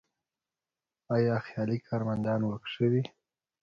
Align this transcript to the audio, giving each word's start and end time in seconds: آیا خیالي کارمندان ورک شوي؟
آیا 1.15 1.35
خیالي 1.47 1.77
کارمندان 1.87 2.39
ورک 2.43 2.63
شوي؟ 2.75 3.01